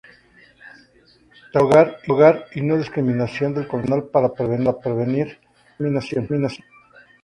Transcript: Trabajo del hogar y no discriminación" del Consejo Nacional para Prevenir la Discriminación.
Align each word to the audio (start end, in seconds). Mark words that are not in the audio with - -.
Trabajo 1.51 1.77
del 1.77 1.95
hogar 2.11 2.45
y 2.55 2.61
no 2.61 2.75
discriminación" 2.75 3.53
del 3.53 3.67
Consejo 3.67 3.97
Nacional 3.99 4.09
para 4.09 4.33
Prevenir 4.33 5.37
la 5.77 5.99
Discriminación. 6.01 6.65